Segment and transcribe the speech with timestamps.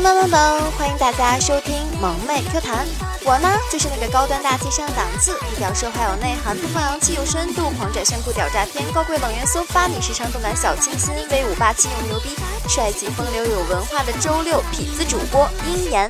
[0.00, 0.70] 当当当当！
[0.78, 2.86] 欢迎大家收听萌妹 Q 弹，
[3.24, 12.28] 我呢就是那个高端大气上档次、低调奢华有内涵、不放洋气有深度、狂拽炫酷屌炸天、高贵冷艳梭发你时尚动感小清新、威武霸气又牛逼、
[12.68, 16.08] 帅气风流有文化的周六痞子主播鹰眼。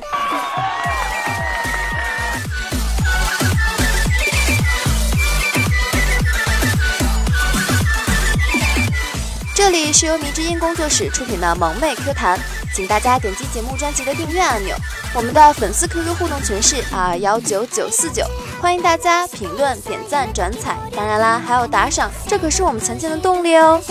[9.55, 12.39] 这里是由迷之音工作室出品的萌妹 Q 弹，
[12.79, 14.73] 请大家点击节目专辑的订阅按钮。
[15.13, 18.25] 我们的粉丝 QQ 互动群是二幺九九四九，
[18.61, 23.81] 欢迎大家评论、点赞、转采，当然啦，还有打赏，这可是我们前进的动力哦。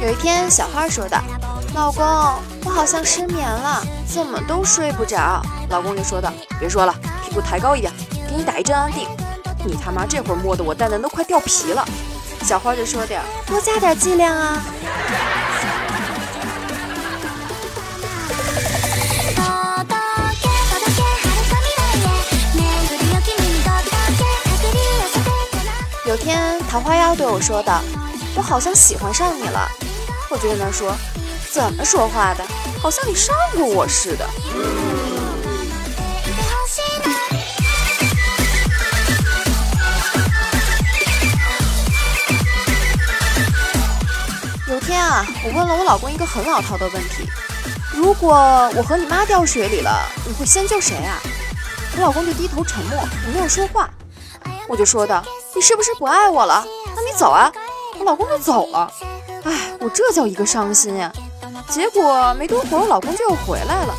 [0.00, 1.20] 有一天，小花说道
[1.76, 2.06] ：“老公，
[2.64, 7.92] 我好像失眠了，怎么都睡不着。”老公就说道：“别说了。”屁股抬高一点，
[8.30, 9.06] 给你打一针安定。
[9.66, 11.84] 你他妈这会儿摸得我蛋蛋都快掉皮了。
[12.42, 14.62] 小花就说点多加点剂量啊。
[26.06, 27.82] 有天桃花妖对我说道
[28.36, 29.68] ：“我好像喜欢上你了。”
[30.30, 30.94] 我就跟他说
[31.50, 32.44] ：“怎么说话的？
[32.80, 34.24] 好像你上过我似的。”
[44.96, 45.26] 天啊！
[45.44, 47.28] 我问了我老公一个很老套的问题：
[47.92, 48.34] 如果
[48.74, 49.90] 我和你妈掉水里了，
[50.26, 51.20] 你会先救谁啊？
[51.96, 52.98] 我老公就低头沉默，
[53.30, 53.90] 没有说话。
[54.66, 55.22] 我就说道
[55.54, 56.64] ：“你是不是不爱我了？
[56.96, 57.52] 那你走啊！”
[58.00, 58.90] 我老公就走了。
[59.44, 61.12] 哎，我这叫一个伤心呀！
[61.68, 63.94] 结果没多会儿，我老公就又回来了，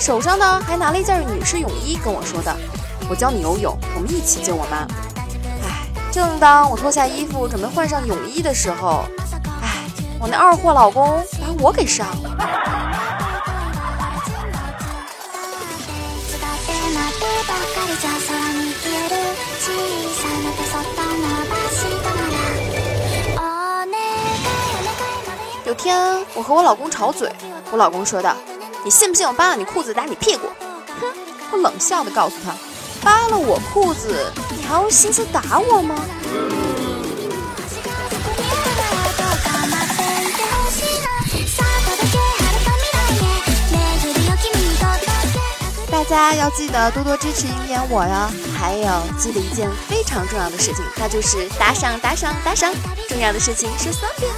[0.00, 2.56] 手上呢还拿了一件女士泳衣，跟我说的
[3.10, 4.86] ：“我教你游泳，我们一起救我妈。”
[5.68, 9.04] 哎，正当我脱下衣服准备换上泳衣的时候。
[10.22, 12.36] 我那二货老公把我给伤了。
[25.64, 27.32] 有天我和我老公吵嘴，
[27.70, 28.36] 我老公说道
[28.84, 30.48] ：“你信不信我扒了你裤子打你屁股？”
[31.00, 31.06] 哼，
[31.52, 32.52] 我冷笑的告诉他
[33.02, 35.94] ：“扒了我裤子，你还有心思打我吗？”
[46.10, 48.28] 家要记得多多支持鹰眼我哟！
[48.58, 52.74] 还有记得一件非常重要的事情，那就是打赏打赏打赏！
[53.08, 54.28] 重要的事情说三遍。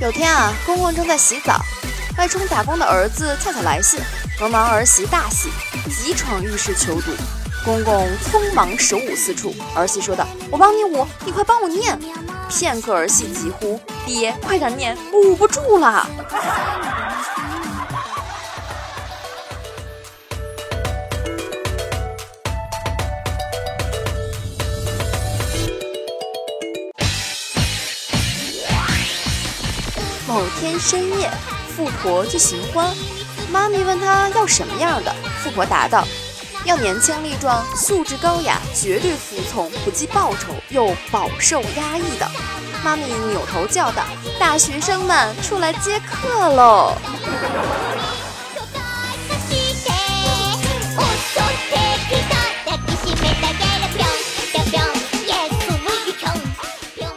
[0.00, 1.60] 有天啊，公公正在洗澡，
[2.16, 3.98] 外出打工的儿子恰巧来信，
[4.40, 5.50] 文王儿媳大喜，
[5.90, 7.10] 急闯浴室求读。
[7.64, 11.96] 公公匆忙手舞四处，儿媳说道：“我帮你舞，你快帮我念。
[12.50, 16.04] ”片刻，儿媳急呼：“爹，快点念，我捂不住了。”
[30.26, 31.30] 某天深夜，
[31.76, 32.92] 富婆去寻欢，
[33.52, 35.14] 妈咪问她要什么样的，
[35.44, 36.04] 富婆答道。
[36.64, 42.30] 要年轻力壮、素质高雅、绝对服从、不计报酬又饱受压抑的。
[42.84, 44.04] 妈咪扭头叫道
[44.38, 46.94] ：“大学生们出来接客喽！”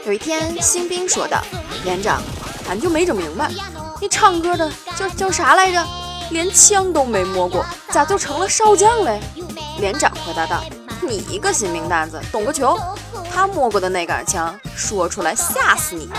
[0.06, 1.42] 有一天，新兵说道
[1.84, 2.22] ：“连长，
[2.70, 3.50] 俺就没整明白，
[4.00, 5.84] 你唱歌的叫叫啥来着？
[6.32, 9.22] 连枪都没摸过，咋就成了少将嘞？”
[9.80, 10.64] 连长回答道
[11.02, 12.78] ：“你一个新兵蛋子，懂个球！
[13.32, 16.10] 他摸过的那杆枪，说出来吓死你！”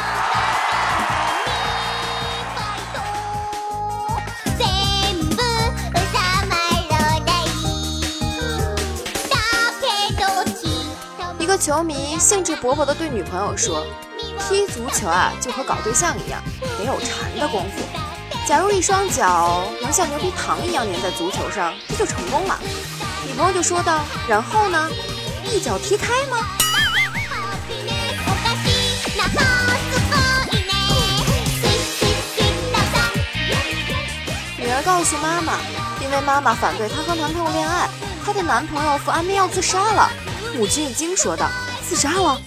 [11.38, 13.86] 一个球迷兴致勃勃地对女朋友说
[14.48, 18.05] ：“踢足球啊，就和搞对象一样，得有缠的功夫。
[18.46, 22.56] 假如一双脚能像牛皮糖一样粘在足球上，这就成功了。”
[23.26, 24.88] 女朋友就说道：“然后呢？
[25.52, 26.46] 一脚踢开吗？”
[34.56, 35.54] 女儿告诉妈妈，
[36.00, 37.88] 因为妈妈反对她和男朋友恋爱，
[38.24, 40.08] 她的男朋友服安眠药自杀了。
[40.56, 41.48] 母亲一惊说道
[41.82, 42.40] ：“自杀了？”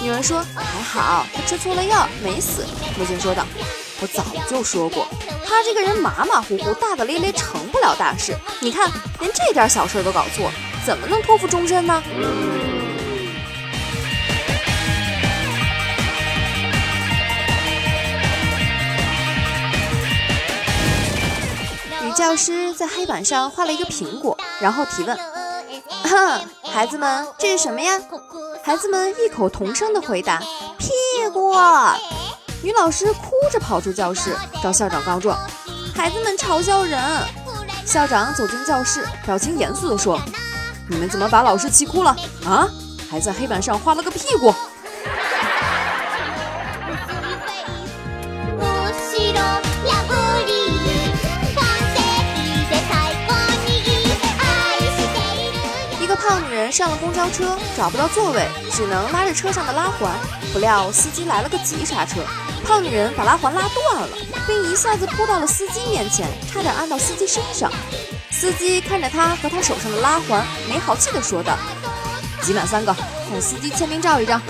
[0.00, 2.64] 女儿说：“还好，他吃错了药，没死。”
[2.96, 3.44] 母亲说道
[4.00, 5.06] ：“我早就说过，
[5.44, 8.34] 他这个人马马虎虎、大大咧咧，成不了大事。
[8.60, 8.90] 你看，
[9.20, 10.50] 连这点小事都搞错，
[10.86, 12.02] 怎么能托付终身呢？
[22.02, 25.18] 女教师在黑板上画了一个苹果，然后提问
[26.72, 27.98] ：“孩子们，这是什么呀？”
[28.64, 30.40] 孩子们异口同声的回答
[30.78, 30.90] ：“屁
[31.32, 31.52] 股。”
[32.62, 35.36] 女老师哭着跑出教室，找校长告状
[35.96, 37.00] ：“孩子们嘲笑人。”
[37.84, 40.20] 校长走进教室，表情严肃地说
[40.88, 42.16] ：“你们怎么把老师气哭了？
[42.46, 42.68] 啊？
[43.10, 44.54] 还在黑板上画了个屁股。
[56.00, 60.12] ”一个胖女人上了公交车找不到座位，只能拉着车上的拉环。
[60.52, 62.20] 不料司机来了个急刹车，
[62.72, 64.08] 胖女人把拉环拉断了，
[64.46, 67.70] 并一下子扑到了司机面前，差点按到司机身上。
[68.30, 71.54] 司机看着她和她手上的拉环，没好气地说道
[72.40, 72.96] ：“挤满三个，
[73.28, 74.40] 看司机签名照一张。”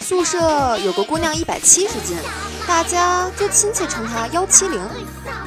[0.00, 2.14] 宿舍有个姑娘一百七十斤，
[2.66, 4.78] 大家就亲切称她幺七零。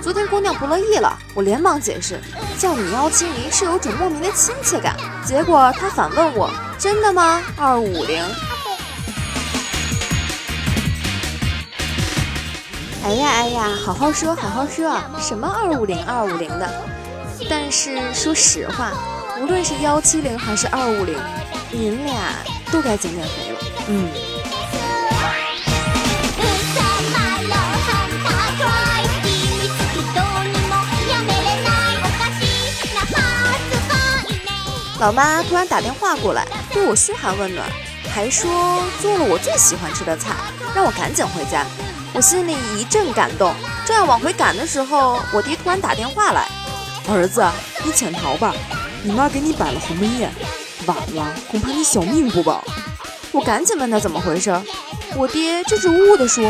[0.04, 2.20] 昨天姑娘不乐意了，我连忙解释，
[2.60, 4.98] 叫你幺七零是有种莫名的亲切感。
[5.26, 7.42] 结果她反问我，真的吗？
[7.56, 8.22] 二五零？
[13.06, 16.70] 哎呀哎呀，好好说好好说，什么二五零二五零的？
[17.50, 18.92] 但是说实话，
[19.40, 21.18] 无论是幺七零还是二五零，
[21.72, 22.16] 您俩
[22.74, 23.60] 都该减减肥了。
[23.88, 24.33] 嗯。
[35.04, 37.68] 老妈突然打电话过来，对我嘘寒问暖，
[38.10, 40.34] 还说做了我最喜欢吃的菜，
[40.74, 41.66] 让我赶紧回家。
[42.14, 43.54] 我心里一阵感动，
[43.86, 46.48] 正要往回赶的时候，我爹突然打电话来
[47.12, 47.46] ：“儿子，
[47.84, 48.56] 你潜逃吧，
[49.04, 50.32] 你妈给你摆了鸿门宴，
[50.86, 52.64] 晚了恐怕你小命不保。”
[53.34, 54.58] 我赶紧问他怎么回事，
[55.18, 56.46] 我爹支支吾吾地说：“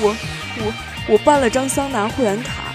[0.00, 0.16] 我
[0.56, 0.72] 我
[1.08, 2.72] 我办了张桑拿会员卡，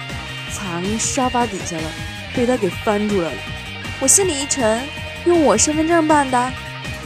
[0.51, 1.89] 藏沙发底下了，
[2.35, 3.37] 被他给翻出来了。”
[3.99, 4.79] 我心里一沉。
[5.25, 6.51] 用我身份证办的，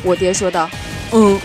[0.04, 0.70] 我爹说道
[1.14, 1.40] ：“嗯。”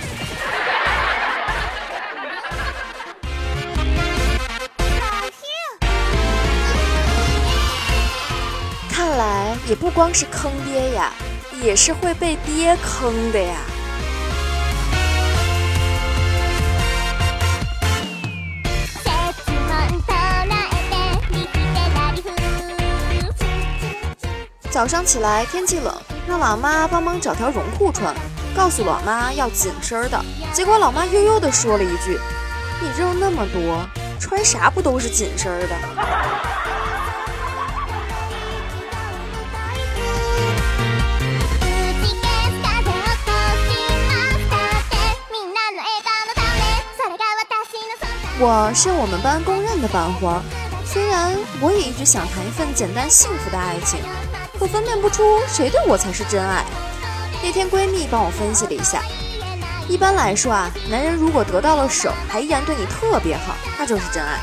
[8.91, 11.13] 看来也不光是坑爹呀，
[11.63, 13.57] 也是会被爹坑的呀。
[24.71, 25.95] 早上起来天气冷。
[26.27, 28.15] 让老妈帮忙找条绒裤穿，
[28.55, 30.25] 告诉老妈要紧身的。
[30.53, 32.19] 结果老妈悠悠地说了一句
[32.81, 33.87] ：“你肉那么多，
[34.21, 35.77] 穿啥不都是紧身的？”
[48.45, 50.43] 我是我们班公认的班花，
[50.85, 54.01] 虽然我也一直想谈一份简单幸福的爱情。
[54.63, 56.65] 可分辨不出谁对我才是真爱。
[57.43, 59.03] 那天闺蜜帮我分析了一下，
[59.89, 64.39] 一般来说啊，男人如果得到了手，还依然对你特别好，那就是真爱。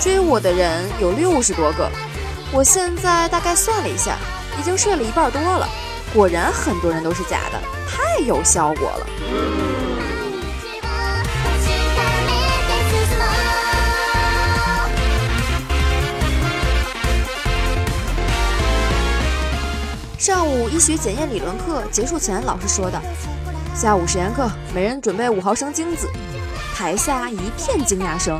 [0.00, 1.88] 追我的人有六十多个，
[2.50, 4.16] 我现在大概算了一下，
[4.58, 5.68] 已经睡了一半多了。
[6.12, 9.69] 果然很多人都是假的，太有效果了。
[20.20, 23.00] 上午医学检验理论课结束前，老师说的
[23.74, 26.06] ：“下午实验课，每人准备五毫升精子。”
[26.76, 28.38] 台下一片惊讶声。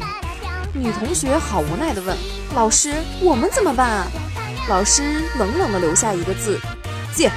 [0.75, 2.14] 女同学好无奈地问
[2.54, 4.06] ：“老师，我们怎么办啊？”
[4.68, 6.60] 老师冷冷地留下一个字
[7.16, 7.30] ：“借。”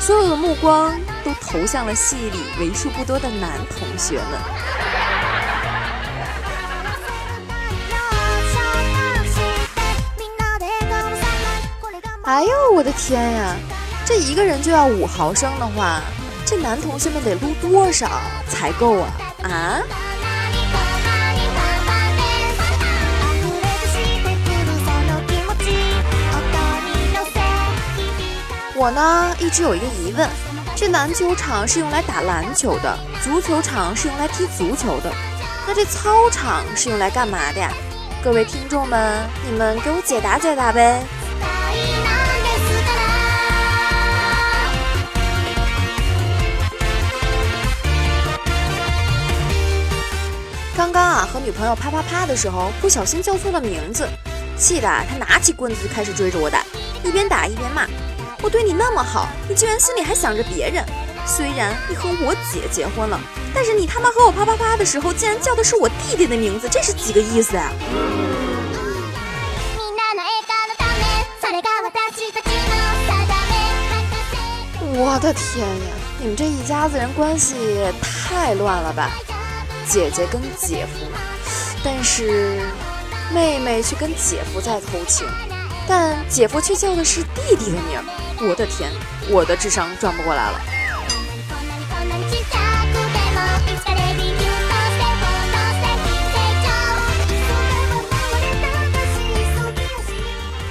[0.00, 4.40] 所有的目光都投向了系里为数不多的男同学们。
[12.26, 13.54] 哎呦，我的天呀！
[14.04, 16.00] 这一个人就要五毫升的话，
[16.44, 19.08] 这男同学们得撸多少才够啊？
[19.44, 19.80] 啊？
[28.74, 30.28] 我呢，一直有一个疑问：
[30.74, 35.12] 这篮球场是用来打篮球的，足球场是用来踢足球的，
[35.64, 37.70] 那这操场是用来干嘛的呀？
[38.24, 41.00] 各位听众们，你们给我解答解答呗！
[51.46, 54.04] 女朋友啪啪啪的时候不小心叫错了名字，
[54.58, 56.60] 气得他拿起棍子就开始追着我打，
[57.04, 57.86] 一边打一边骂
[58.42, 60.84] ：“我对你那么好，你居然心里还想着别人。
[61.24, 63.20] 虽然你和我姐结婚了，
[63.54, 67.70] 但是你他妈和我啪啪啪的时候竟然叫的是我弟弟的名字，这是几个意思啊？”
[74.98, 79.12] 我的天呀，你们这一家子人关系也太乱了吧！
[79.88, 81.06] 姐姐跟姐夫，
[81.88, 82.60] 但是
[83.32, 85.24] 妹妹却跟姐夫在偷情，
[85.86, 88.04] 但姐夫却叫的是弟弟的名儿。
[88.40, 88.90] 我的天，
[89.30, 90.60] 我的智商转不过来了。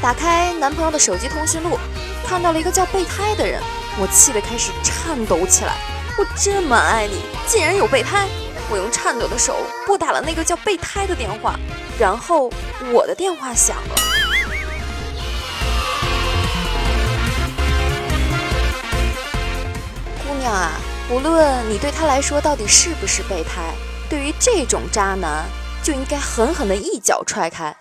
[0.02, 1.80] 打开男朋友的手机通讯录，
[2.28, 3.62] 看到了一个叫备胎的人，
[3.98, 5.78] 我气得开始颤抖起来。
[6.18, 8.28] 我这么爱你，竟然有备胎！
[8.70, 11.56] 我用颤抖的手拨打了那个叫备胎的电话，
[12.00, 12.50] 然后
[12.92, 13.96] 我的电话响了。
[20.28, 20.72] 姑娘啊，
[21.12, 23.74] 无论你对他来说到底是不是备胎，
[24.10, 25.46] 对于这种渣男，
[25.84, 27.76] 就应该狠狠的一脚踹开。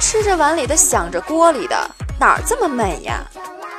[0.00, 3.22] 吃着碗里的想着锅里的，哪儿这么美呀？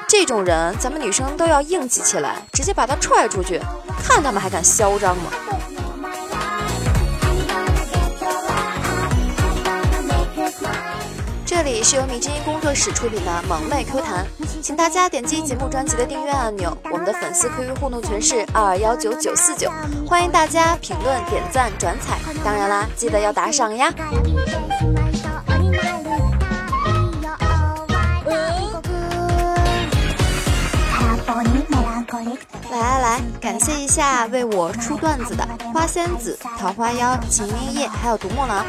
[0.08, 3.60] 这种人，咱们女生都要硬气起来，直接把他踹出去，
[4.08, 5.32] 看他们还敢嚣张吗？
[11.46, 14.25] 这里是由米之音工作室出品的萌妹 Q 弹，
[14.64, 16.75] 请大家点击节目专辑的订阅按钮。
[16.92, 19.72] 我们的粉丝 QQ 互动群是二二幺九九四九，
[20.08, 23.94] 欢迎大家评论、点赞、转采，当然啦，记得要打赏呀。
[32.75, 38.65] 来来来，感谢一下为我出段子的花仙子、桃花妖、秦明夜，还有独木狼。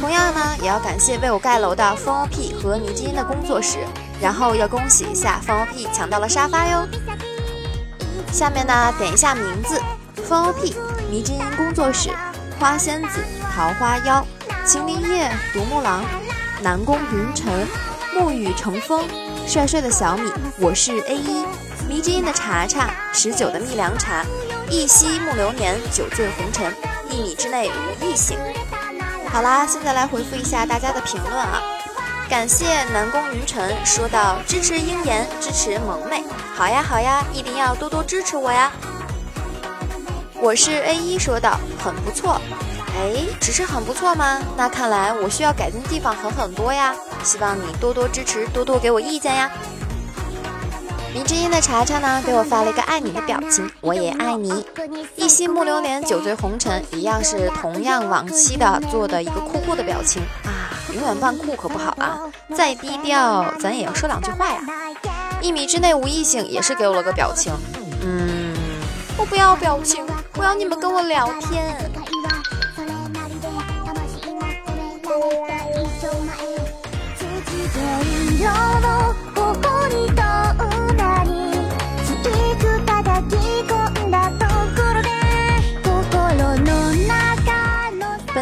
[0.00, 3.78] 同样呢，也要感谢为我盖楼的风 OP 和迷之音的工作室。
[4.20, 6.84] 然后要恭喜一下风 OP 抢到了沙发哟。
[8.32, 9.80] 下面呢，点一下名字：
[10.24, 10.74] 风 OP、
[11.08, 12.10] 迷之音工作室、
[12.58, 13.20] 花仙子、
[13.54, 14.26] 桃花妖、
[14.66, 16.04] 秦明夜、独木狼、
[16.60, 17.68] 南宫云晨、
[18.16, 19.06] 沐雨成风、
[19.46, 21.44] 帅帅的小米，我是 A 一。
[21.88, 24.24] 迷之音的茶茶，十九的蜜凉茶，
[24.70, 26.74] 一夕暮流年，酒醉红尘，
[27.10, 28.38] 一米之内无异性。
[29.28, 31.62] 好啦，现在来回复一下大家的评论啊！
[32.28, 36.24] 感谢南宫云晨说到支持鹰眼，支持萌妹，
[36.54, 38.72] 好呀好呀，一定要多多支持我呀！
[40.40, 42.40] 我是 A 一说道，很不错。
[42.96, 44.40] 哎，只是很不错吗？
[44.56, 46.94] 那看来我需要改进的地方很很多呀！
[47.22, 49.50] 希望你多多支持，多多给我意见呀！
[51.14, 54.66] 迷之音的茶茶呢，给我发了一个爱你的表情，我也爱你。
[55.14, 62.18] 一夕暮流年，酒醉红尘，一样是同样往期的做的一个酷酷的表情啊，永远扮酷可不好啊，
[62.52, 64.60] 再低调咱也要说两句话呀。
[65.40, 67.52] 一米之内无异性也是给我了个表情，
[68.02, 68.52] 嗯，
[69.16, 70.04] 我不要表情，
[70.36, 71.76] 我要你们跟我聊天。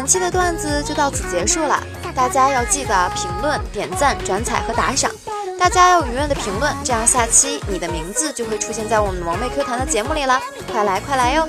[0.03, 1.81] 本期的段子就到此结束了，
[2.13, 5.09] 大家要记得评论、点赞、转采和打赏。
[5.57, 10.37] 大家要踊跃的评论，这样下期你的名字就会出现在我们萌妹 Q 弹的节目里了。
[10.69, 11.47] 快来快来哟！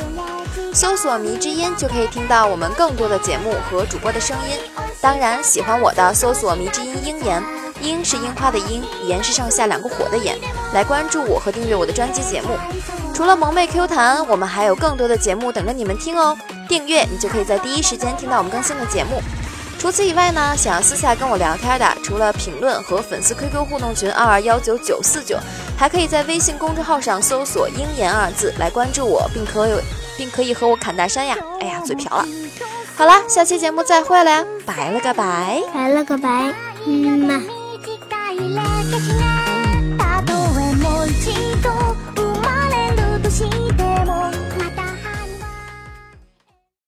[0.73, 4.57] 搜索“迷之音”就可以听到我们更多的节目和主播的声音。
[5.01, 7.43] 当然，喜欢我的搜索“迷之音鹰眼”，
[7.83, 10.39] 鹰是樱花的鹰，言是上下两个火的言。
[10.73, 12.51] 来关注我和订阅我的专辑节目。
[13.13, 16.39] 除了萌妹 Q 弹，我们还有更多的节目等着你们听哦。
[16.69, 19.21] 订阅，你就可以在第一时间听到我们更新的节目。
[19.79, 25.39] 除此以外呢，想要私下跟我聊天的，除了评论和粉丝 QQ 互动群二二幺九九四九，
[25.77, 29.79] 还可以在微信公众号上搜索“鹰眼”二字来关注我，并可有
[30.17, 31.37] 并可以和我侃大山呀。
[31.61, 32.25] 哎呀，嘴瓢了。
[32.97, 36.55] 好了，下期节目再会了呀，拜了个拜，拜了个拜，
[36.87, 37.43] 嗯嘛。